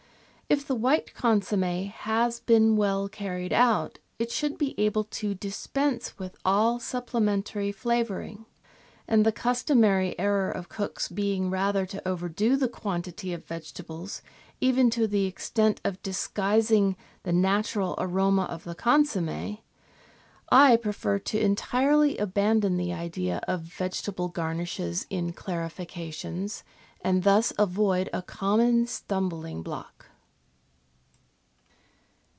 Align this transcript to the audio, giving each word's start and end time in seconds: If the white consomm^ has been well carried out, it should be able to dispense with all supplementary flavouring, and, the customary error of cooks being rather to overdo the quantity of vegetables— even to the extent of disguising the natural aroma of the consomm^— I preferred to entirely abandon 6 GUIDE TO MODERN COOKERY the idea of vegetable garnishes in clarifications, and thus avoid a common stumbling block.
If 0.53 0.67
the 0.67 0.75
white 0.75 1.13
consomm^ 1.15 1.89
has 1.89 2.41
been 2.41 2.75
well 2.75 3.07
carried 3.07 3.53
out, 3.53 3.99
it 4.19 4.29
should 4.31 4.57
be 4.57 4.77
able 4.77 5.05
to 5.05 5.33
dispense 5.33 6.19
with 6.19 6.35
all 6.43 6.77
supplementary 6.77 7.71
flavouring, 7.71 8.45
and, 9.07 9.25
the 9.25 9.31
customary 9.31 10.13
error 10.19 10.51
of 10.51 10.67
cooks 10.67 11.07
being 11.07 11.49
rather 11.49 11.85
to 11.85 12.05
overdo 12.05 12.57
the 12.57 12.67
quantity 12.67 13.31
of 13.31 13.45
vegetables— 13.45 14.21
even 14.59 14.89
to 14.89 15.07
the 15.07 15.23
extent 15.23 15.79
of 15.85 16.01
disguising 16.03 16.97
the 17.23 17.31
natural 17.31 17.95
aroma 17.97 18.43
of 18.43 18.65
the 18.65 18.75
consomm^— 18.75 19.59
I 20.67 20.75
preferred 20.75 21.23
to 21.27 21.39
entirely 21.39 22.17
abandon 22.17 22.73
6 22.75 22.87
GUIDE 22.87 22.87
TO 22.87 22.89
MODERN 22.89 22.91
COOKERY 22.91 22.97
the 23.23 23.31
idea 23.31 23.41
of 23.47 23.61
vegetable 23.61 24.27
garnishes 24.27 25.05
in 25.09 25.31
clarifications, 25.31 26.63
and 26.99 27.23
thus 27.23 27.53
avoid 27.57 28.09
a 28.11 28.21
common 28.21 28.85
stumbling 28.85 29.63
block. 29.63 30.07